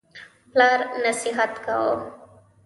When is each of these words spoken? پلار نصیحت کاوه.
پلار 0.51 0.79
نصیحت 1.05 1.53
کاوه. 1.65 1.97